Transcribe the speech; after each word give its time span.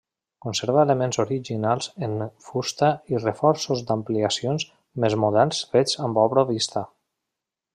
Conserva 0.43 0.83
elements 0.83 1.19
originals 1.23 1.89
en 2.07 2.15
fusta 2.45 2.89
i 3.15 3.19
reforços 3.25 3.83
d'ampliacions 3.91 4.67
més 5.05 5.19
moderns 5.25 5.61
fets 5.75 6.01
amb 6.09 6.23
obra 6.27 6.47
vista. 6.53 6.85